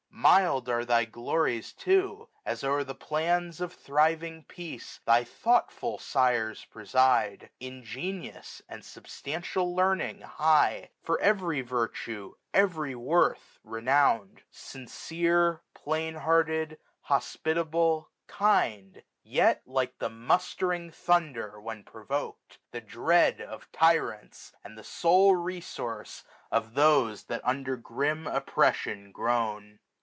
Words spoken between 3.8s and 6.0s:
thriving peace thy thoughtful